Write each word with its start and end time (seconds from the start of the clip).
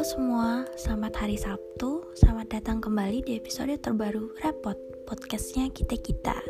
Halo 0.00 0.16
semua, 0.16 0.64
selamat 0.80 1.12
hari 1.12 1.36
Sabtu. 1.36 2.08
Selamat 2.16 2.48
datang 2.48 2.80
kembali 2.80 3.20
di 3.20 3.36
episode 3.36 3.76
terbaru 3.84 4.32
Repot 4.40 4.72
Podcastnya 5.04 5.68
kita-kita 5.68 6.40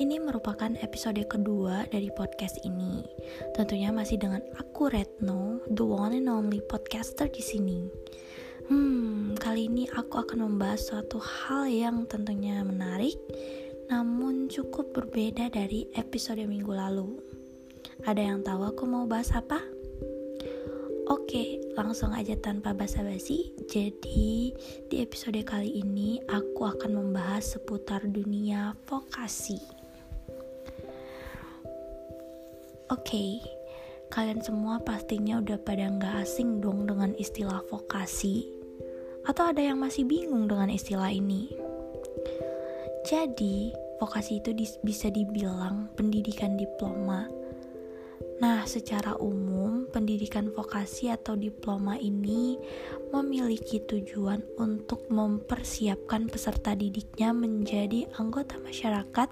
Ini 0.00 0.16
merupakan 0.16 0.72
episode 0.80 1.20
kedua 1.28 1.84
dari 1.92 2.08
podcast 2.16 2.56
ini. 2.64 3.04
Tentunya 3.52 3.92
masih 3.92 4.16
dengan 4.16 4.40
aku 4.56 4.88
Retno 4.88 5.60
The 5.68 5.84
one 5.84 6.16
and 6.16 6.32
only 6.32 6.64
podcaster 6.64 7.28
di 7.28 7.44
sini. 7.44 7.92
Hmm, 8.72 9.36
kali 9.36 9.68
ini 9.68 9.84
aku 9.92 10.24
akan 10.24 10.40
membahas 10.40 10.80
suatu 10.88 11.20
hal 11.20 11.68
yang 11.68 12.08
tentunya 12.08 12.64
menarik 12.64 13.20
Namun 13.92 14.48
cukup 14.48 14.96
berbeda 14.96 15.52
dari 15.52 15.92
episode 15.92 16.40
minggu 16.40 16.72
lalu. 16.72 17.20
Ada 18.08 18.32
yang 18.32 18.40
tahu 18.40 18.64
aku 18.64 18.88
mau 18.88 19.04
bahas 19.04 19.28
apa? 19.36 19.60
Oke, 21.10 21.58
langsung 21.74 22.14
aja 22.14 22.38
tanpa 22.38 22.70
basa-basi. 22.70 23.50
Jadi, 23.66 24.54
di 24.86 24.96
episode 25.02 25.42
kali 25.42 25.82
ini 25.82 26.22
aku 26.30 26.62
akan 26.62 26.94
membahas 26.94 27.58
seputar 27.58 28.06
dunia 28.06 28.78
vokasi. 28.86 29.58
Oke, 32.86 33.42
kalian 34.14 34.46
semua 34.46 34.78
pastinya 34.78 35.42
udah 35.42 35.58
pada 35.58 35.90
nggak 35.90 36.22
asing 36.22 36.62
dong 36.62 36.86
dengan 36.86 37.18
istilah 37.18 37.66
vokasi. 37.66 38.46
Atau 39.26 39.50
ada 39.50 39.58
yang 39.58 39.82
masih 39.82 40.06
bingung 40.06 40.46
dengan 40.46 40.70
istilah 40.70 41.10
ini? 41.10 41.50
Jadi, 43.10 43.74
vokasi 43.98 44.38
itu 44.38 44.54
bisa 44.86 45.10
dibilang 45.10 45.90
pendidikan 45.98 46.54
diploma 46.54 47.41
Nah, 48.42 48.66
secara 48.66 49.14
umum, 49.22 49.86
pendidikan 49.94 50.50
vokasi 50.50 51.14
atau 51.14 51.38
diploma 51.38 51.94
ini 51.94 52.58
memiliki 53.14 53.78
tujuan 53.86 54.42
untuk 54.58 55.06
mempersiapkan 55.14 56.26
peserta 56.26 56.74
didiknya 56.74 57.30
menjadi 57.30 58.10
anggota 58.18 58.58
masyarakat 58.58 59.30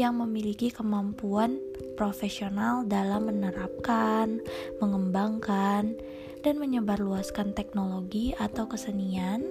yang 0.00 0.16
memiliki 0.16 0.72
kemampuan 0.72 1.60
profesional 2.00 2.88
dalam 2.88 3.28
menerapkan, 3.28 4.40
mengembangkan, 4.80 5.92
dan 6.40 6.54
menyebarluaskan 6.56 7.52
teknologi 7.52 8.32
atau 8.40 8.72
kesenian, 8.72 9.44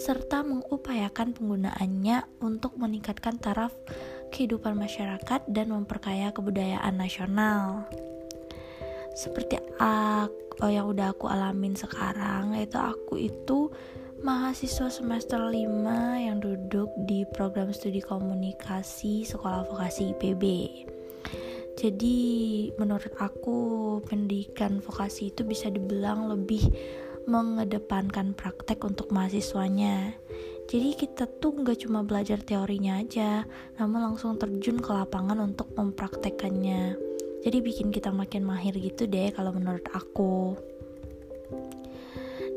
serta 0.00 0.40
mengupayakan 0.40 1.36
penggunaannya 1.36 2.40
untuk 2.40 2.72
meningkatkan 2.80 3.36
taraf 3.36 3.76
kehidupan 4.32 4.80
masyarakat 4.80 5.44
dan 5.44 5.76
memperkaya 5.76 6.32
kebudayaan 6.32 6.96
nasional 6.96 7.84
seperti 9.16 9.56
aku, 9.80 10.60
oh, 10.60 10.70
yang 10.70 10.86
udah 10.92 11.16
aku 11.16 11.26
alamin 11.32 11.72
sekarang 11.72 12.52
yaitu 12.52 12.76
aku 12.76 13.16
itu 13.16 13.72
mahasiswa 14.20 14.92
semester 14.92 15.40
5 15.40 15.56
yang 16.20 16.36
duduk 16.36 16.92
di 17.08 17.24
program 17.32 17.72
studi 17.72 18.04
komunikasi 18.04 19.24
sekolah 19.24 19.64
vokasi 19.72 20.12
IPB 20.12 20.44
jadi 21.76 22.18
menurut 22.80 23.12
aku 23.20 23.58
pendidikan 24.08 24.80
vokasi 24.80 25.28
itu 25.28 25.44
bisa 25.44 25.68
dibilang 25.68 26.24
lebih 26.32 26.72
mengedepankan 27.28 28.32
praktek 28.32 28.80
untuk 28.80 29.12
mahasiswanya. 29.12 30.16
Jadi 30.66 30.96
kita 30.96 31.28
tuh 31.28 31.52
nggak 31.52 31.84
cuma 31.84 32.00
belajar 32.02 32.40
teorinya 32.42 32.98
aja 32.98 33.46
namun 33.78 34.02
langsung 34.02 34.34
terjun 34.40 34.82
ke 34.82 34.90
lapangan 34.90 35.38
untuk 35.38 35.70
mempraktekannya 35.78 37.05
jadi 37.46 37.62
bikin 37.62 37.94
kita 37.94 38.10
makin 38.10 38.42
mahir 38.42 38.74
gitu 38.74 39.06
deh 39.06 39.30
kalau 39.30 39.54
menurut 39.54 39.86
aku. 39.94 40.58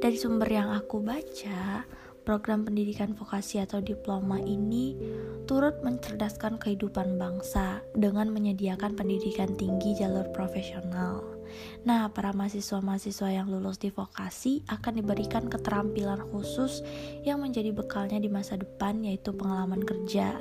Dari 0.01 0.17
sumber 0.17 0.49
yang 0.49 0.73
aku 0.73 0.97
baca 1.05 1.85
program 2.25 2.65
pendidikan 2.65 3.13
vokasi 3.13 3.61
atau 3.61 3.85
diploma 3.85 4.41
ini 4.41 4.97
turut 5.45 5.77
mencerdaskan 5.85 6.57
kehidupan 6.57 7.21
bangsa 7.21 7.85
dengan 7.93 8.33
menyediakan 8.33 8.97
pendidikan 8.97 9.53
tinggi 9.61 9.93
jalur 9.93 10.25
profesional 10.33 11.38
Nah, 11.87 12.11
para 12.11 12.35
mahasiswa-mahasiswa 12.35 13.29
yang 13.31 13.47
lulus 13.47 13.79
di 13.79 13.89
vokasi 13.89 14.63
akan 14.67 14.99
diberikan 15.01 15.47
keterampilan 15.47 16.21
khusus 16.31 16.83
yang 17.23 17.41
menjadi 17.41 17.71
bekalnya 17.71 18.19
di 18.19 18.27
masa 18.27 18.55
depan 18.59 19.01
yaitu 19.03 19.35
pengalaman 19.35 19.81
kerja. 19.81 20.35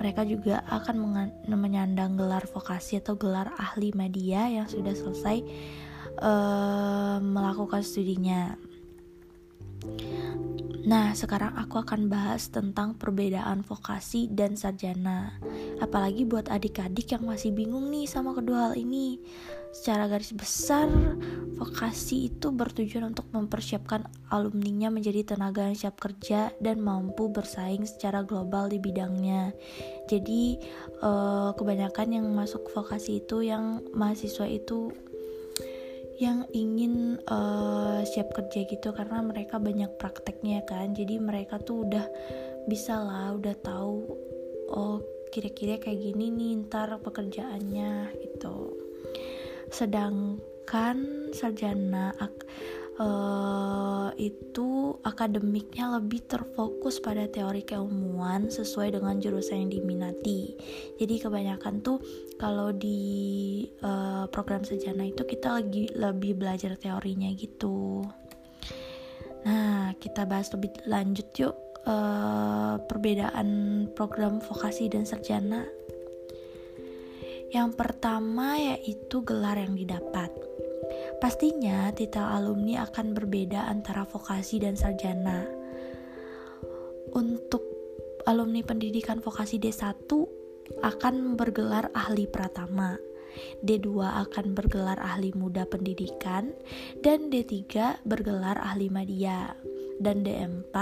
Mereka 0.00 0.24
juga 0.24 0.64
akan 0.68 0.96
menyandang 1.50 2.16
gelar 2.16 2.46
vokasi 2.48 2.98
atau 2.98 3.16
gelar 3.16 3.52
ahli 3.60 3.92
media 3.92 4.48
yang 4.48 4.66
sudah 4.66 4.96
selesai 4.96 5.44
uh, 6.20 7.18
melakukan 7.20 7.84
studinya. 7.84 8.56
Nah, 10.80 11.12
sekarang 11.12 11.54
aku 11.60 11.76
akan 11.76 12.08
bahas 12.08 12.48
tentang 12.48 12.96
perbedaan 12.96 13.60
vokasi 13.60 14.32
dan 14.32 14.56
sarjana. 14.56 15.36
Apalagi 15.76 16.24
buat 16.24 16.48
adik-adik 16.48 17.12
yang 17.12 17.28
masih 17.28 17.52
bingung 17.52 17.92
nih 17.92 18.08
sama 18.08 18.32
kedua 18.32 18.72
hal 18.72 18.74
ini. 18.80 19.20
Secara 19.70 20.10
garis 20.10 20.34
besar, 20.34 20.90
vokasi 21.54 22.26
itu 22.26 22.50
bertujuan 22.50 23.14
untuk 23.14 23.30
mempersiapkan 23.30 24.02
alumninya 24.34 24.90
menjadi 24.90 25.34
tenaga 25.34 25.70
yang 25.70 25.78
siap 25.78 25.96
kerja 26.02 26.50
dan 26.58 26.82
mampu 26.82 27.30
bersaing 27.30 27.86
secara 27.86 28.26
global 28.26 28.66
di 28.66 28.82
bidangnya. 28.82 29.54
Jadi, 30.10 30.58
eh, 31.00 31.50
kebanyakan 31.54 32.08
yang 32.18 32.26
masuk 32.34 32.66
vokasi 32.74 33.22
itu 33.22 33.46
yang 33.46 33.78
mahasiswa 33.94 34.50
itu 34.50 34.90
yang 36.20 36.44
ingin 36.52 37.16
uh, 37.32 38.04
siap 38.04 38.36
kerja 38.36 38.68
gitu 38.68 38.92
karena 38.92 39.24
mereka 39.24 39.56
banyak 39.56 39.88
prakteknya 39.96 40.60
kan 40.68 40.92
jadi 40.92 41.16
mereka 41.16 41.56
tuh 41.56 41.88
udah 41.88 42.04
bisa 42.68 43.00
lah 43.00 43.32
udah 43.32 43.56
tahu 43.56 44.04
oh 44.68 45.00
kira-kira 45.32 45.80
kayak 45.80 45.96
gini 45.96 46.28
nih 46.28 46.68
ntar 46.68 46.92
pekerjaannya 47.00 48.20
gitu 48.20 48.76
sedangkan 49.70 51.30
sarjana 51.32 52.14
uh, 53.00 54.08
itu 54.20 54.94
akademiknya 55.02 55.96
lebih 55.98 56.20
terfokus 56.28 57.00
pada 57.00 57.24
teori 57.26 57.64
keilmuan 57.64 58.52
sesuai 58.52 59.00
dengan 59.00 59.16
jurusan 59.18 59.66
yang 59.66 59.72
diminati. 59.72 60.54
Jadi 61.00 61.14
kebanyakan 61.24 61.80
tuh 61.80 61.98
kalau 62.36 62.70
di 62.70 63.64
uh, 63.80 64.28
program 64.28 64.62
sejana 64.62 65.08
itu 65.08 65.24
kita 65.24 65.56
lagi 65.56 65.88
lebih 65.96 66.36
belajar 66.36 66.76
teorinya 66.76 67.32
gitu. 67.32 68.04
Nah, 69.40 69.96
kita 69.96 70.28
bahas 70.28 70.52
lebih 70.52 70.84
lanjut 70.84 71.32
yuk 71.40 71.56
uh, 71.88 72.76
perbedaan 72.84 73.88
program 73.96 74.36
vokasi 74.44 74.92
dan 74.92 75.08
sarjana. 75.08 75.64
Yang 77.50 77.70
pertama 77.74 78.54
yaitu 78.54 79.26
gelar 79.26 79.58
yang 79.58 79.74
didapat. 79.74 80.30
Pastinya 81.18 81.90
titel 81.90 82.22
alumni 82.22 82.86
akan 82.86 83.10
berbeda 83.10 83.66
antara 83.66 84.06
vokasi 84.06 84.62
dan 84.62 84.78
sarjana. 84.78 85.46
Untuk 87.10 87.66
alumni 88.30 88.62
pendidikan 88.62 89.18
vokasi 89.18 89.58
D1 89.58 90.06
akan 90.78 91.34
bergelar 91.34 91.90
ahli 91.90 92.30
pratama. 92.30 92.94
D2 93.62 93.86
akan 94.26 94.58
bergelar 94.58 94.98
ahli 94.98 95.30
muda 95.38 95.62
pendidikan 95.66 96.50
dan 97.02 97.30
D3 97.30 98.02
bergelar 98.02 98.58
ahli 98.58 98.90
media 98.90 99.54
dan 100.02 100.26
D4 100.26 100.74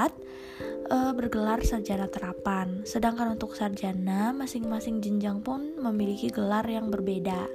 uh, 0.90 1.12
bergelar 1.12 1.60
sarjana 1.62 2.08
terapan. 2.08 2.82
Sedangkan 2.88 3.36
untuk 3.36 3.54
sarjana 3.54 4.32
masing-masing 4.32 5.04
jenjang 5.04 5.44
pun 5.44 5.76
memiliki 5.78 6.32
gelar 6.32 6.64
yang 6.66 6.88
berbeda. 6.88 7.46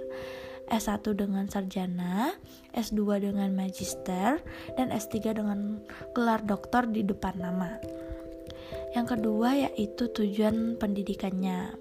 S1 0.71 1.03
dengan 1.13 1.45
sarjana, 1.51 2.33
S2 2.71 3.19
dengan 3.19 3.51
magister, 3.51 4.39
dan 4.79 4.89
S3 4.95 5.35
dengan 5.35 5.83
gelar 6.15 6.39
doktor 6.41 6.87
di 6.87 7.03
depan 7.03 7.35
nama. 7.35 7.77
Yang 8.95 9.17
kedua 9.19 9.49
yaitu 9.69 10.07
tujuan 10.09 10.79
pendidikannya. 10.79 11.75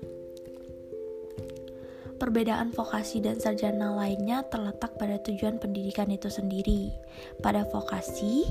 Perbedaan 2.18 2.70
vokasi 2.70 3.18
dan 3.18 3.42
sarjana 3.42 3.98
lainnya 3.98 4.46
terletak 4.46 4.94
pada 4.94 5.18
tujuan 5.26 5.58
pendidikan 5.58 6.06
itu 6.06 6.30
sendiri. 6.30 6.94
Pada 7.42 7.66
vokasi, 7.66 8.46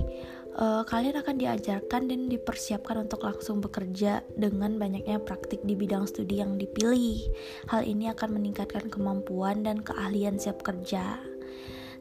uh, 0.57 0.83
kalian 0.88 1.21
akan 1.21 1.36
diajarkan 1.39 2.12
dan 2.12 2.27
dipersiapkan 2.27 3.06
untuk 3.07 3.24
langsung 3.24 3.63
bekerja 3.63 4.25
dengan 4.36 4.75
banyaknya 4.75 5.21
praktik 5.21 5.63
di 5.63 5.77
bidang 5.77 6.07
studi 6.09 6.42
yang 6.44 6.59
dipilih. 6.59 7.21
Hal 7.71 7.88
ini 7.88 8.12
akan 8.12 8.36
meningkatkan 8.36 8.92
kemampuan 8.92 9.63
dan 9.63 9.80
keahlian 9.80 10.42
siap 10.42 10.63
kerja. 10.65 11.19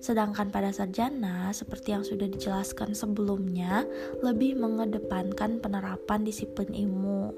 Sedangkan 0.00 0.48
pada 0.48 0.72
sarjana, 0.72 1.52
seperti 1.52 1.92
yang 1.92 2.00
sudah 2.00 2.24
dijelaskan 2.24 2.96
sebelumnya, 2.96 3.84
lebih 4.24 4.56
mengedepankan 4.56 5.60
penerapan 5.60 6.24
disiplin 6.24 6.72
ilmu. 6.72 7.36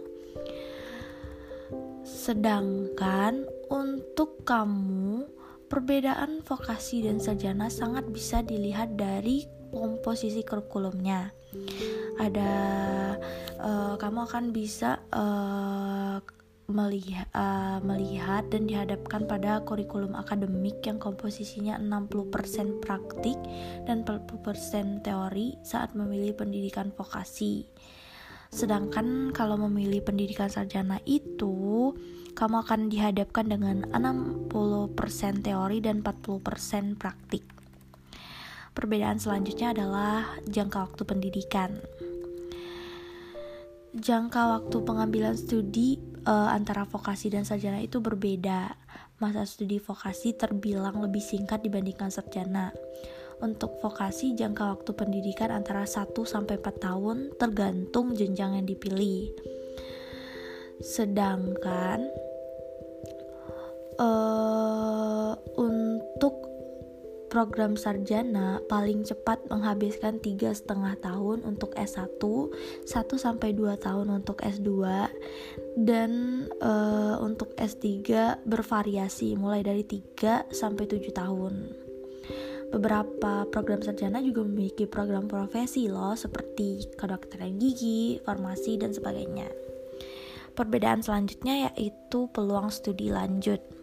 Sedangkan 2.06 3.50
untuk 3.66 4.46
kamu, 4.46 5.26
perbedaan 5.66 6.46
vokasi 6.46 7.02
dan 7.02 7.18
sarjana 7.18 7.66
sangat 7.66 8.06
bisa 8.14 8.46
dilihat 8.46 8.94
dari 8.94 9.42
komposisi 9.72 10.44
kurikulumnya 10.44 11.32
ada 12.20 12.52
uh, 13.56 13.94
kamu 13.96 14.28
akan 14.28 14.44
bisa 14.52 15.00
uh, 15.10 16.20
melihat, 16.70 17.28
uh, 17.36 17.78
melihat 17.84 18.46
dan 18.48 18.68
dihadapkan 18.68 19.28
pada 19.28 19.60
kurikulum 19.64 20.16
akademik 20.16 20.80
yang 20.86 20.96
komposisinya 20.96 21.76
60% 21.80 22.80
praktik 22.80 23.36
dan 23.84 24.06
40% 24.06 25.04
teori 25.04 25.58
saat 25.64 25.92
memilih 25.92 26.36
pendidikan 26.36 26.92
vokasi. 26.94 27.66
Sedangkan 28.52 29.32
kalau 29.32 29.56
memilih 29.56 30.04
pendidikan 30.04 30.52
sarjana 30.52 31.00
itu, 31.08 31.92
kamu 32.36 32.64
akan 32.68 32.80
dihadapkan 32.92 33.48
dengan 33.48 33.88
60% 33.96 34.52
teori 35.40 35.78
dan 35.80 36.04
40% 36.04 37.00
praktik. 37.00 37.61
Perbedaan 38.72 39.20
selanjutnya 39.20 39.76
adalah 39.76 40.24
jangka 40.48 40.88
waktu 40.88 41.02
pendidikan. 41.04 41.70
Jangka 43.92 44.56
waktu 44.56 44.76
pengambilan 44.80 45.36
studi 45.36 46.00
uh, 46.24 46.48
antara 46.48 46.88
vokasi 46.88 47.28
dan 47.28 47.44
sarjana 47.44 47.84
itu 47.84 48.00
berbeda. 48.00 48.72
Masa 49.20 49.44
studi 49.44 49.76
vokasi 49.76 50.32
terbilang 50.34 51.04
lebih 51.04 51.20
singkat 51.20 51.60
dibandingkan 51.60 52.08
sarjana. 52.08 52.72
Untuk 53.44 53.76
vokasi 53.84 54.32
jangka 54.32 54.80
waktu 54.80 54.90
pendidikan 54.96 55.52
antara 55.52 55.84
1 55.84 56.14
sampai 56.14 56.56
4 56.56 56.86
tahun 56.88 57.36
tergantung 57.36 58.16
jenjang 58.16 58.56
yang 58.56 58.64
dipilih. 58.64 59.34
Sedangkan 60.80 62.06
untuk 63.98 65.41
program 67.32 67.80
sarjana 67.80 68.60
paling 68.68 69.08
cepat 69.08 69.40
menghabiskan 69.48 70.20
tiga 70.20 70.52
setengah 70.52 71.00
tahun 71.00 71.40
untuk 71.48 71.72
S1, 71.72 72.20
1 72.20 72.84
sampai 73.16 73.56
2 73.56 73.72
tahun 73.80 74.20
untuk 74.20 74.44
S2, 74.44 74.68
dan 75.80 76.44
uh, 76.60 77.16
untuk 77.24 77.56
S3 77.56 78.04
bervariasi 78.44 79.32
mulai 79.40 79.64
dari 79.64 79.80
3 79.80 80.52
sampai 80.52 80.84
7 80.84 81.08
tahun. 81.08 81.54
Beberapa 82.68 83.48
program 83.48 83.80
sarjana 83.80 84.20
juga 84.20 84.44
memiliki 84.44 84.84
program 84.84 85.24
profesi 85.24 85.88
loh 85.88 86.12
seperti 86.12 86.92
kedokteran 87.00 87.56
gigi, 87.56 88.20
farmasi 88.20 88.76
dan 88.76 88.92
sebagainya. 88.92 89.48
Perbedaan 90.52 91.00
selanjutnya 91.00 91.72
yaitu 91.72 92.28
peluang 92.28 92.68
studi 92.68 93.08
lanjut. 93.08 93.81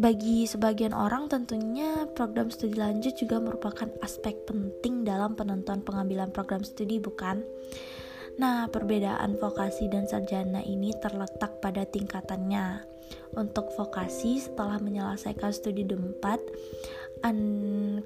Bagi 0.00 0.48
sebagian 0.48 0.96
orang 0.96 1.28
tentunya 1.28 2.08
program 2.16 2.48
studi 2.48 2.72
lanjut 2.72 3.20
juga 3.20 3.36
merupakan 3.36 3.84
aspek 4.00 4.32
penting 4.48 5.04
dalam 5.04 5.36
penentuan 5.36 5.84
pengambilan 5.84 6.32
program 6.32 6.64
studi 6.64 6.96
bukan? 6.96 7.44
Nah, 8.40 8.64
perbedaan 8.72 9.36
vokasi 9.36 9.92
dan 9.92 10.08
sarjana 10.08 10.64
ini 10.64 10.96
terletak 10.96 11.60
pada 11.60 11.84
tingkatannya. 11.84 12.80
Untuk 13.36 13.76
vokasi 13.76 14.40
setelah 14.40 14.80
menyelesaikan 14.80 15.52
studi 15.52 15.84
D4, 15.84 16.48
an, 17.20 17.38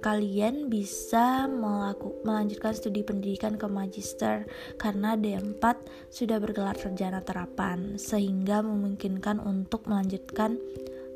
kalian 0.03 0.67
bisa 0.67 1.47
melaku, 1.47 2.19
melanjutkan 2.27 2.75
studi 2.75 3.07
pendidikan 3.07 3.55
ke 3.55 3.71
magister 3.71 4.51
karena 4.83 5.15
D4 5.15 5.63
sudah 6.11 6.43
bergelar 6.43 6.75
sarjana 6.75 7.23
terapan 7.23 8.03
sehingga 8.03 8.67
memungkinkan 8.67 9.39
untuk 9.39 9.87
melanjutkan 9.87 10.59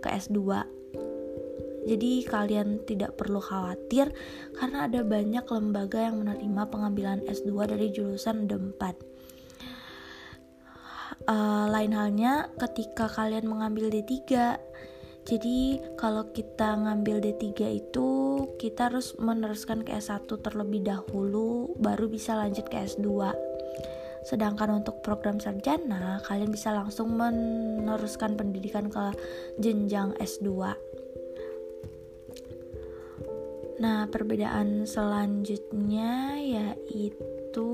ke 0.02 0.08
S2 0.12 0.64
jadi 1.88 2.10
kalian 2.28 2.84
tidak 2.84 3.16
perlu 3.16 3.40
khawatir 3.40 4.12
karena 4.60 4.84
ada 4.84 5.00
banyak 5.00 5.44
lembaga 5.48 6.04
yang 6.04 6.20
menerima 6.20 6.62
pengambilan 6.68 7.24
S2 7.24 7.50
dari 7.64 7.88
jurusan 7.88 8.44
D4 8.44 8.82
uh, 8.82 8.92
eh, 11.32 11.66
lain 11.72 11.92
halnya 11.96 12.52
ketika 12.60 13.08
kalian 13.08 13.48
mengambil 13.48 13.88
D3 13.88 14.20
jadi 15.28 15.76
kalau 16.00 16.32
kita 16.32 16.72
ngambil 16.72 17.20
D3 17.20 17.52
itu 17.68 18.08
kita 18.56 18.88
harus 18.88 19.12
meneruskan 19.20 19.84
ke 19.84 19.92
S1 19.92 20.24
terlebih 20.24 20.80
dahulu 20.88 21.76
baru 21.76 22.08
bisa 22.08 22.32
lanjut 22.32 22.64
ke 22.72 22.80
S2 22.80 23.47
Sedangkan 24.28 24.84
untuk 24.84 25.00
program 25.00 25.40
sarjana, 25.40 26.20
kalian 26.28 26.52
bisa 26.52 26.76
langsung 26.76 27.16
meneruskan 27.16 28.36
pendidikan 28.36 28.92
ke 28.92 29.16
jenjang 29.56 30.12
S2. 30.20 30.76
Nah, 33.80 34.04
perbedaan 34.12 34.84
selanjutnya 34.84 36.36
yaitu 36.44 37.70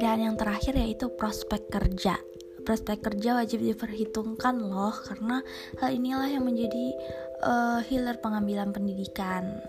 perbedaan 0.00 0.32
yang 0.32 0.40
terakhir 0.40 0.80
yaitu 0.80 1.12
prospek 1.12 1.68
kerja. 1.68 2.16
Prospek 2.64 3.04
kerja 3.04 3.36
wajib 3.36 3.60
diperhitungkan 3.60 4.56
loh 4.56 4.96
karena 4.96 5.44
hal 5.76 5.92
inilah 5.92 6.24
yang 6.24 6.48
menjadi 6.48 6.96
uh, 7.44 7.84
hilir 7.84 8.16
pengambilan 8.16 8.72
pendidikan. 8.72 9.60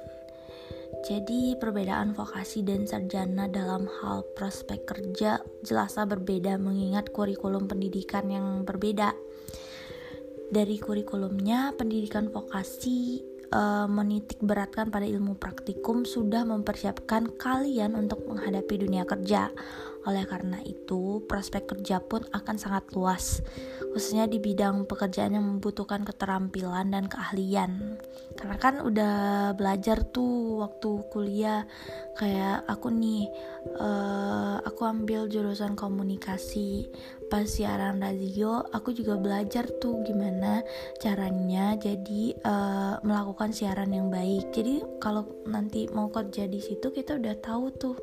Jadi 1.04 1.60
perbedaan 1.60 2.16
vokasi 2.16 2.64
dan 2.64 2.88
sarjana 2.88 3.52
dalam 3.52 3.92
hal 4.00 4.24
prospek 4.32 4.88
kerja 4.88 5.44
jelaslah 5.68 6.08
berbeda 6.08 6.56
mengingat 6.56 7.12
kurikulum 7.12 7.68
pendidikan 7.68 8.32
yang 8.32 8.64
berbeda. 8.64 9.12
Dari 10.48 10.80
kurikulumnya, 10.80 11.76
pendidikan 11.76 12.32
vokasi 12.32 13.20
uh, 13.52 13.84
menitik 13.92 14.40
beratkan 14.40 14.88
pada 14.88 15.04
ilmu 15.04 15.36
praktikum 15.36 16.08
sudah 16.08 16.48
mempersiapkan 16.48 17.36
kalian 17.36 18.00
untuk 18.00 18.24
menghadapi 18.32 18.80
dunia 18.80 19.04
kerja. 19.04 19.52
Oleh 20.02 20.26
karena 20.26 20.58
itu, 20.66 21.22
prospek 21.30 21.78
kerja 21.78 22.02
pun 22.02 22.26
akan 22.34 22.56
sangat 22.58 22.90
luas, 22.98 23.46
khususnya 23.94 24.26
di 24.26 24.42
bidang 24.42 24.90
pekerjaan 24.90 25.38
yang 25.38 25.46
membutuhkan 25.46 26.02
keterampilan 26.02 26.90
dan 26.90 27.06
keahlian. 27.06 28.02
Karena 28.34 28.58
kan 28.58 28.82
udah 28.82 29.16
belajar 29.54 30.02
tuh 30.10 30.66
waktu 30.66 30.90
kuliah, 31.14 31.70
kayak 32.18 32.66
aku 32.66 32.90
nih, 32.90 33.30
uh, 33.78 34.58
aku 34.66 34.90
ambil 34.90 35.30
jurusan 35.30 35.78
komunikasi. 35.78 36.90
Pas 37.30 37.48
siaran 37.48 38.04
radio, 38.04 38.60
aku 38.76 38.92
juga 38.92 39.16
belajar 39.16 39.64
tuh 39.80 40.04
gimana 40.04 40.66
caranya 41.00 41.80
jadi 41.80 42.36
uh, 42.44 43.00
melakukan 43.08 43.56
siaran 43.56 43.94
yang 43.94 44.12
baik. 44.12 44.52
Jadi 44.52 44.84
kalau 45.00 45.30
nanti 45.48 45.88
mau 45.94 46.12
kerja 46.12 46.50
di 46.50 46.60
situ 46.60 46.92
kita 46.92 47.16
udah 47.22 47.36
tahu 47.40 47.72
tuh 47.72 47.96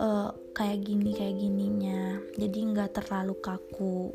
uh, 0.00 0.30
kayak 0.56 0.84
gini 0.84 1.10
kayak 1.12 1.36
gininya 1.36 2.20
jadi 2.36 2.58
nggak 2.72 2.90
terlalu 2.96 3.34
kaku 3.40 4.12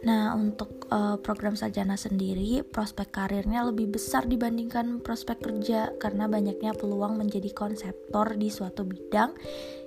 Nah, 0.00 0.32
untuk 0.32 0.88
uh, 0.88 1.20
program 1.20 1.60
sarjana 1.60 1.92
sendiri, 1.92 2.64
prospek 2.64 3.12
karirnya 3.12 3.68
lebih 3.68 3.92
besar 3.92 4.24
dibandingkan 4.24 5.04
prospek 5.04 5.44
kerja 5.44 5.92
karena 6.00 6.24
banyaknya 6.24 6.72
peluang 6.72 7.20
menjadi 7.20 7.52
konseptor 7.52 8.32
di 8.40 8.48
suatu 8.48 8.88
bidang 8.88 9.36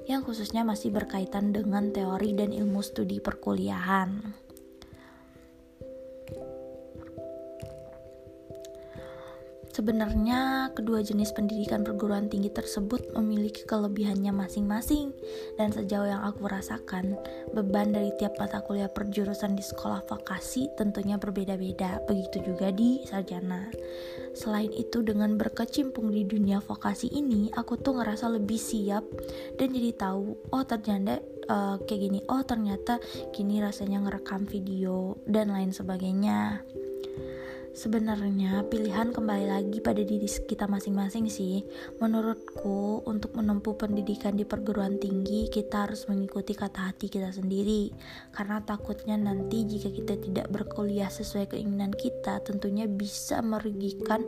yang 0.05 0.21
khususnya 0.21 0.61
masih 0.61 0.93
berkaitan 0.93 1.49
dengan 1.49 1.89
teori 1.89 2.37
dan 2.37 2.53
ilmu 2.53 2.85
studi 2.85 3.17
perkuliahan. 3.17 4.42
Sebenarnya, 9.73 10.69
kedua 10.77 11.01
jenis 11.01 11.33
pendidikan 11.33 11.81
perguruan 11.81 12.29
tinggi 12.29 12.53
tersebut 12.53 13.09
memiliki 13.17 13.65
kelebihannya 13.65 14.29
masing-masing, 14.29 15.17
dan 15.57 15.73
sejauh 15.73 16.05
yang 16.05 16.21
aku 16.21 16.45
rasakan, 16.45 17.17
beban 17.57 17.89
dari 17.89 18.13
tiap 18.21 18.37
mata 18.37 18.61
kuliah 18.61 18.85
perjurusan 18.85 19.57
di 19.57 19.65
sekolah 19.65 20.05
vokasi 20.05 20.69
tentunya 20.77 21.17
berbeda-beda, 21.17 22.05
begitu 22.05 22.53
juga 22.53 22.69
di 22.69 23.01
sarjana. 23.09 23.73
Selain 24.37 24.69
itu, 24.69 25.01
dengan 25.01 25.41
berkecimpung 25.41 26.13
di 26.13 26.21
dunia 26.21 26.61
vokasi 26.61 27.09
ini, 27.09 27.49
aku 27.57 27.73
tuh 27.81 27.97
ngerasa 27.97 28.29
lebih 28.29 28.61
siap 28.61 29.01
dan 29.57 29.73
jadi 29.73 29.89
tahu, 29.97 30.53
oh 30.53 30.63
ternyata 30.69 31.17
uh, 31.49 31.81
kayak 31.81 32.01
gini, 32.13 32.19
oh 32.29 32.45
ternyata 32.45 33.01
gini 33.33 33.57
rasanya 33.57 34.05
ngerekam 34.05 34.45
video 34.45 35.17
dan 35.25 35.49
lain 35.49 35.73
sebagainya. 35.73 36.61
Sebenarnya 37.73 38.69
pilihan 38.69 39.09
kembali 39.09 39.49
lagi 39.49 39.81
pada 39.81 40.05
diri 40.05 40.29
kita 40.29 40.69
masing-masing 40.69 41.25
sih. 41.25 41.65
Menurutku 41.97 43.01
untuk 43.01 43.33
menempuh 43.33 43.73
pendidikan 43.73 44.37
di 44.37 44.45
perguruan 44.45 45.01
tinggi 45.01 45.49
kita 45.49 45.89
harus 45.89 46.05
mengikuti 46.05 46.53
kata 46.53 46.93
hati 46.93 47.09
kita 47.09 47.33
sendiri. 47.33 47.89
Karena 48.29 48.61
takutnya 48.61 49.17
nanti 49.17 49.65
jika 49.65 49.89
kita 49.89 50.21
tidak 50.21 50.53
berkuliah 50.53 51.09
sesuai 51.09 51.49
keinginan 51.49 51.89
kita 51.97 52.45
tentunya 52.45 52.85
bisa 52.85 53.41
merugikan 53.41 54.21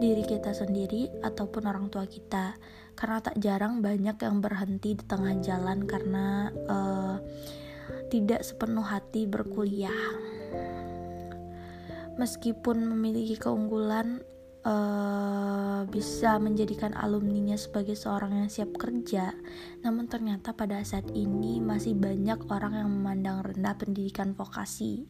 diri 0.00 0.24
kita 0.24 0.56
sendiri 0.56 1.12
ataupun 1.20 1.68
orang 1.68 1.92
tua 1.92 2.08
kita. 2.08 2.56
Karena 2.96 3.20
tak 3.20 3.36
jarang 3.36 3.84
banyak 3.84 4.16
yang 4.16 4.40
berhenti 4.40 4.96
di 4.96 5.04
tengah 5.04 5.36
jalan 5.44 5.84
karena 5.84 6.48
uh, 6.72 7.20
tidak 8.08 8.40
sepenuh 8.48 8.88
hati 8.88 9.28
berkuliah 9.28 10.27
meskipun 12.18 12.82
memiliki 12.82 13.38
keunggulan 13.38 14.20
uh, 14.66 15.86
bisa 15.88 16.36
menjadikan 16.42 16.92
alumninya 16.92 17.54
sebagai 17.54 17.94
seorang 17.94 18.44
yang 18.44 18.50
siap 18.50 18.74
kerja, 18.74 19.32
namun 19.86 20.10
ternyata 20.10 20.52
pada 20.52 20.82
saat 20.82 21.08
ini 21.14 21.62
masih 21.62 21.94
banyak 21.94 22.44
orang 22.50 22.74
yang 22.74 22.90
memandang 22.90 23.40
rendah 23.46 23.74
pendidikan 23.78 24.34
vokasi. 24.34 25.06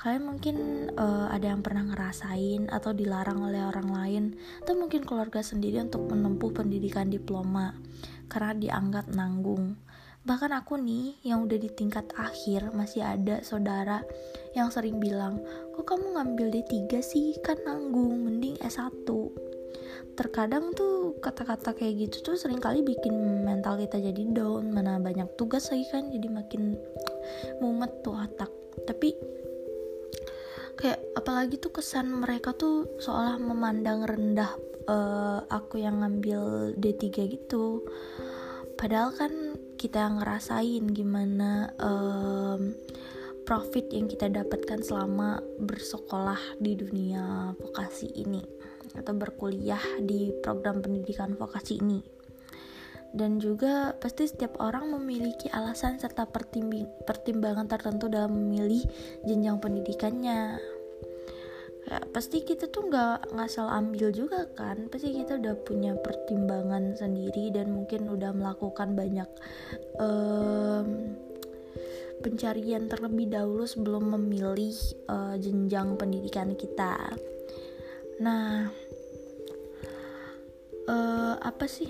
Kalian 0.00 0.24
mungkin 0.24 0.56
uh, 0.96 1.28
ada 1.28 1.52
yang 1.52 1.60
pernah 1.60 1.84
ngerasain 1.84 2.72
atau 2.72 2.96
dilarang 2.96 3.44
oleh 3.44 3.60
orang 3.62 3.88
lain, 3.92 4.24
atau 4.64 4.74
mungkin 4.74 5.04
keluarga 5.04 5.44
sendiri 5.44 5.80
untuk 5.80 6.08
menempuh 6.08 6.50
pendidikan 6.50 7.12
diploma 7.12 7.76
karena 8.30 8.56
dianggap 8.56 9.12
nanggung 9.12 9.76
Bahkan 10.20 10.52
aku 10.52 10.76
nih 10.76 11.16
yang 11.24 11.48
udah 11.48 11.56
di 11.56 11.72
tingkat 11.72 12.12
akhir 12.12 12.76
masih 12.76 13.00
ada 13.00 13.40
saudara 13.40 14.04
yang 14.52 14.68
sering 14.68 15.00
bilang, 15.00 15.40
"Kok 15.80 15.96
kamu 15.96 16.06
ngambil 16.12 16.46
D3 16.52 17.00
sih? 17.00 17.40
Kan 17.40 17.56
nanggung, 17.64 18.20
mending 18.20 18.60
S1." 18.60 19.08
Terkadang 20.12 20.76
tuh 20.76 21.16
kata-kata 21.24 21.72
kayak 21.72 22.04
gitu 22.04 22.16
tuh 22.20 22.36
sering 22.36 22.60
kali 22.60 22.84
bikin 22.84 23.40
mental 23.48 23.80
kita 23.80 23.96
jadi 23.96 24.28
down, 24.36 24.68
mana 24.68 25.00
banyak 25.00 25.24
tugas 25.40 25.72
lagi 25.72 25.88
kan 25.88 26.12
jadi 26.12 26.28
makin 26.28 26.76
mumet 27.64 28.04
tuh 28.04 28.12
otak. 28.12 28.52
Tapi 28.84 29.16
kayak 30.76 31.00
apalagi 31.16 31.56
tuh 31.56 31.72
kesan 31.72 32.12
mereka 32.12 32.52
tuh 32.52 32.84
seolah 33.00 33.40
memandang 33.40 34.04
rendah 34.04 34.52
uh, 34.84 35.40
aku 35.48 35.80
yang 35.80 36.04
ngambil 36.04 36.76
D3 36.76 37.04
gitu. 37.40 37.88
Padahal 38.76 39.16
kan 39.16 39.32
kita 39.80 40.04
ngerasain 40.20 40.84
gimana 40.92 41.72
um, 41.80 42.76
profit 43.50 43.90
yang 43.90 44.06
kita 44.06 44.30
dapatkan 44.30 44.78
selama 44.78 45.42
bersekolah 45.58 46.38
di 46.62 46.78
dunia 46.78 47.50
vokasi 47.58 48.06
ini 48.22 48.46
atau 48.94 49.10
berkuliah 49.10 49.82
di 49.98 50.30
program 50.38 50.78
pendidikan 50.78 51.34
vokasi 51.34 51.82
ini. 51.82 51.98
Dan 53.10 53.42
juga 53.42 53.98
pasti 53.98 54.30
setiap 54.30 54.62
orang 54.62 54.94
memiliki 54.94 55.50
alasan 55.50 55.98
serta 55.98 56.30
pertimbangan 56.30 57.66
tertentu 57.66 58.06
dalam 58.06 58.38
memilih 58.38 58.86
jenjang 59.26 59.58
pendidikannya. 59.58 60.62
Ya 61.90 61.98
pasti 62.14 62.46
kita 62.46 62.70
tuh 62.70 62.86
nggak 62.86 63.34
ngasal 63.34 63.66
ambil 63.66 64.14
juga 64.14 64.46
kan? 64.54 64.86
Pasti 64.94 65.10
kita 65.10 65.42
udah 65.42 65.58
punya 65.66 65.98
pertimbangan 65.98 66.94
sendiri 66.94 67.50
dan 67.50 67.74
mungkin 67.74 68.14
udah 68.14 68.30
melakukan 68.30 68.94
banyak 68.94 69.26
um, 69.98 71.18
pencarian 72.20 72.86
terlebih 72.86 73.32
dahulu 73.32 73.64
sebelum 73.64 74.14
memilih 74.16 74.76
uh, 75.08 75.34
jenjang 75.40 75.96
pendidikan 75.96 76.54
kita 76.54 76.96
nah 78.20 78.68
uh, 80.88 81.34
apa 81.40 81.64
sih 81.64 81.88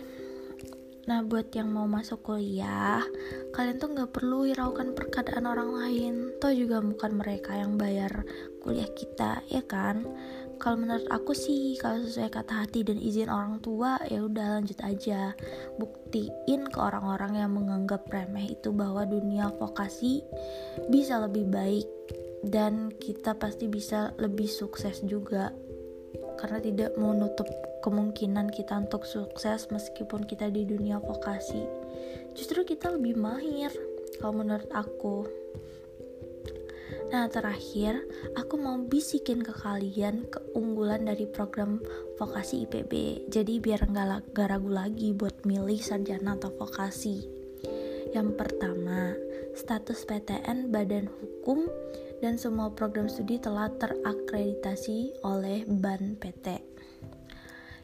Nah, 1.10 1.26
buat 1.26 1.50
yang 1.58 1.74
mau 1.74 1.90
masuk 1.90 2.22
kuliah, 2.22 3.02
kalian 3.50 3.82
tuh 3.82 3.90
nggak 3.90 4.14
perlu 4.14 4.46
hiraukan 4.46 4.94
perkataan 4.94 5.42
orang 5.42 5.74
lain. 5.74 6.14
Toh 6.38 6.54
juga 6.54 6.78
bukan 6.78 7.18
mereka 7.18 7.58
yang 7.58 7.74
bayar 7.74 8.22
kuliah 8.62 8.86
kita, 8.94 9.42
ya 9.50 9.58
kan? 9.66 10.06
Kalau 10.60 10.76
menurut 10.76 11.08
aku 11.08 11.32
sih, 11.32 11.80
kalau 11.80 12.04
sesuai 12.04 12.28
kata 12.28 12.68
hati 12.68 12.84
dan 12.84 13.00
izin 13.00 13.32
orang 13.32 13.64
tua, 13.64 13.96
ya 14.12 14.20
udah 14.20 14.60
lanjut 14.60 14.76
aja. 14.84 15.32
Buktiin 15.80 16.68
ke 16.68 16.76
orang-orang 16.76 17.40
yang 17.40 17.56
menganggap 17.56 18.04
remeh 18.12 18.52
itu 18.52 18.68
bahwa 18.68 19.08
dunia 19.08 19.48
vokasi 19.56 20.20
bisa 20.92 21.16
lebih 21.16 21.48
baik 21.48 21.88
dan 22.44 22.92
kita 22.92 23.40
pasti 23.40 23.72
bisa 23.72 24.12
lebih 24.20 24.48
sukses 24.48 25.00
juga 25.04 25.52
karena 26.40 26.60
tidak 26.60 26.92
menutup 26.96 27.48
kemungkinan 27.80 28.52
kita 28.52 28.80
untuk 28.80 29.08
sukses 29.08 29.68
meskipun 29.72 30.28
kita 30.28 30.52
di 30.52 30.68
dunia 30.68 31.00
vokasi. 31.00 31.64
Justru 32.36 32.68
kita 32.68 32.92
lebih 32.92 33.16
mahir 33.16 33.72
kalau 34.20 34.44
menurut 34.44 34.68
aku. 34.76 35.24
Nah, 37.10 37.26
terakhir, 37.26 38.06
aku 38.38 38.54
mau 38.54 38.78
bisikin 38.78 39.42
ke 39.42 39.50
kalian 39.50 40.30
keunggulan 40.30 41.10
dari 41.10 41.26
program 41.26 41.82
vokasi 42.14 42.70
IPB. 42.70 43.26
Jadi 43.26 43.58
biar 43.58 43.90
nggak 43.90 44.30
ragu 44.38 44.70
lagi 44.70 45.10
buat 45.10 45.42
milih 45.42 45.82
sarjana 45.82 46.38
atau 46.38 46.54
vokasi. 46.54 47.26
Yang 48.14 48.38
pertama, 48.38 49.18
status 49.58 50.06
PTN 50.06 50.70
Badan 50.70 51.10
Hukum 51.10 51.66
dan 52.22 52.38
semua 52.38 52.70
program 52.70 53.10
studi 53.10 53.42
telah 53.42 53.66
terakreditasi 53.74 55.18
oleh 55.26 55.66
BAN 55.66 56.14
PT. 56.14 56.62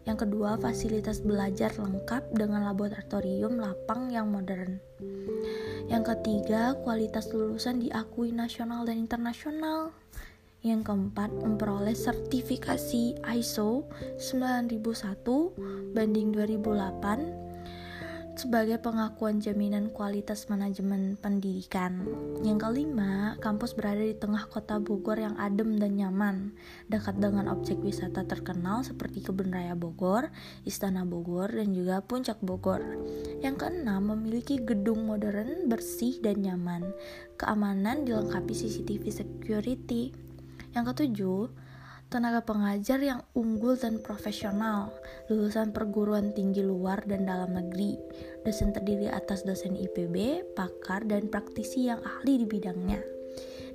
Yang 0.06 0.22
kedua, 0.22 0.54
fasilitas 0.54 1.18
belajar 1.18 1.74
lengkap 1.74 2.30
dengan 2.30 2.62
laboratorium 2.62 3.58
lapang 3.58 4.06
yang 4.14 4.30
modern. 4.30 4.78
Yang 5.86 6.18
ketiga, 6.18 6.74
kualitas 6.82 7.30
lulusan 7.30 7.78
diakui 7.78 8.34
nasional 8.34 8.82
dan 8.82 8.98
internasional. 8.98 9.94
Yang 10.66 10.90
keempat, 10.90 11.30
memperoleh 11.30 11.94
sertifikasi 11.94 13.22
ISO 13.22 13.86
9001 14.18 14.82
banding 15.94 16.34
2008 16.34 17.45
sebagai 18.36 18.76
pengakuan 18.76 19.40
jaminan 19.40 19.88
kualitas 19.88 20.52
manajemen 20.52 21.16
pendidikan. 21.16 22.04
Yang 22.44 22.68
kelima, 22.68 23.40
kampus 23.40 23.72
berada 23.72 24.04
di 24.04 24.12
tengah 24.12 24.44
kota 24.52 24.76
Bogor 24.76 25.16
yang 25.16 25.40
adem 25.40 25.80
dan 25.80 25.96
nyaman, 25.96 26.52
dekat 26.92 27.16
dengan 27.16 27.48
objek 27.48 27.80
wisata 27.80 28.28
terkenal 28.28 28.84
seperti 28.84 29.24
Kebun 29.24 29.48
Raya 29.48 29.72
Bogor, 29.72 30.28
Istana 30.68 31.08
Bogor, 31.08 31.48
dan 31.48 31.72
juga 31.72 32.04
Puncak 32.04 32.36
Bogor. 32.44 32.84
Yang 33.40 33.66
keenam, 33.66 34.12
memiliki 34.12 34.60
gedung 34.60 35.08
modern, 35.08 35.72
bersih, 35.72 36.20
dan 36.20 36.44
nyaman. 36.44 36.92
Keamanan 37.40 38.04
dilengkapi 38.04 38.52
CCTV 38.52 39.04
security. 39.08 40.12
Yang 40.76 40.84
ketujuh, 40.92 41.65
tenaga 42.06 42.46
pengajar 42.46 43.02
yang 43.02 43.20
unggul 43.34 43.74
dan 43.74 43.98
profesional, 43.98 44.94
lulusan 45.26 45.74
perguruan 45.74 46.30
tinggi 46.30 46.62
luar 46.62 47.02
dan 47.02 47.26
dalam 47.26 47.50
negeri, 47.58 47.98
dosen 48.46 48.70
terdiri 48.70 49.10
atas 49.10 49.42
dosen 49.42 49.74
IPB, 49.74 50.46
pakar, 50.54 51.02
dan 51.02 51.26
praktisi 51.26 51.90
yang 51.90 51.98
ahli 52.06 52.42
di 52.42 52.46
bidangnya. 52.46 53.02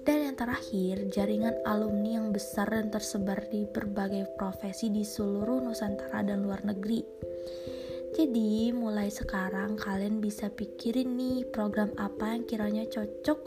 Dan 0.01 0.25
yang 0.25 0.37
terakhir, 0.39 1.13
jaringan 1.13 1.61
alumni 1.67 2.17
yang 2.17 2.33
besar 2.33 2.73
dan 2.73 2.89
tersebar 2.89 3.45
di 3.53 3.69
berbagai 3.69 4.33
profesi 4.33 4.89
di 4.89 5.05
seluruh 5.05 5.61
Nusantara 5.61 6.25
dan 6.25 6.41
luar 6.41 6.65
negeri. 6.65 7.05
Jadi, 8.17 8.73
mulai 8.73 9.13
sekarang 9.13 9.77
kalian 9.77 10.17
bisa 10.17 10.49
pikirin 10.49 11.15
nih 11.15 11.45
program 11.53 11.93
apa 12.01 12.33
yang 12.33 12.43
kiranya 12.49 12.83
cocok 12.89 13.39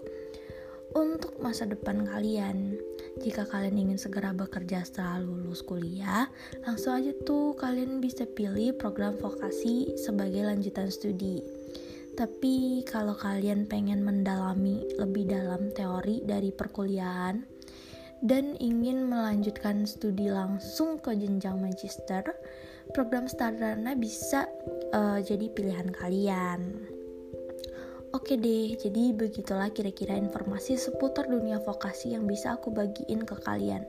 untuk 0.94 1.36
masa 1.42 1.66
depan 1.66 2.06
kalian. 2.06 2.78
Jika 3.22 3.46
kalian 3.46 3.78
ingin 3.78 3.98
segera 3.98 4.34
bekerja 4.34 4.82
setelah 4.82 5.22
lulus 5.22 5.62
kuliah, 5.62 6.26
langsung 6.66 6.98
aja 6.98 7.14
tuh 7.22 7.54
kalian 7.54 8.02
bisa 8.02 8.26
pilih 8.26 8.74
program 8.74 9.14
vokasi 9.18 9.94
sebagai 9.98 10.46
lanjutan 10.46 10.90
studi. 10.90 11.42
Tapi 12.14 12.86
kalau 12.86 13.18
kalian 13.18 13.66
pengen 13.66 14.06
mendalami 14.06 14.86
lebih 14.98 15.26
dalam 15.26 15.74
teori 15.74 16.22
dari 16.22 16.54
perkuliahan 16.54 17.42
dan 18.22 18.54
ingin 18.62 19.10
melanjutkan 19.10 19.82
studi 19.82 20.30
langsung 20.30 21.02
ke 21.02 21.10
jenjang 21.18 21.58
magister, 21.58 22.22
program 22.94 23.26
Stardana 23.26 23.98
bisa 23.98 24.46
uh, 24.94 25.18
jadi 25.18 25.50
pilihan 25.50 25.90
kalian. 25.90 26.93
Oke 28.14 28.38
deh, 28.38 28.78
jadi 28.78 29.10
begitulah 29.10 29.74
kira-kira 29.74 30.14
informasi 30.14 30.78
seputar 30.78 31.26
dunia 31.26 31.58
vokasi 31.58 32.14
yang 32.14 32.30
bisa 32.30 32.54
aku 32.54 32.70
bagiin 32.70 33.26
ke 33.26 33.34
kalian. 33.42 33.82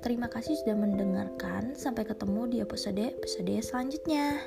Terima 0.00 0.24
kasih 0.32 0.56
sudah 0.56 0.72
mendengarkan. 0.72 1.76
Sampai 1.76 2.08
ketemu 2.08 2.48
di 2.48 2.56
episode-episode 2.64 3.60
selanjutnya. 3.60 4.40